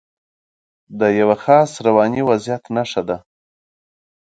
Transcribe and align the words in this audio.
د 0.99 1.01
یوه 1.19 1.35
خاص 1.43 1.71
رواني 1.85 2.21
وضعیت 2.29 2.63
نښه 2.75 3.01
ده. 3.09 3.17